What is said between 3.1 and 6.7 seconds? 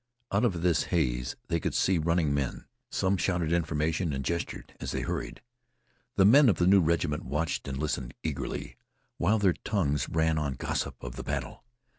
shouted information and gestured as they hurried. The men of the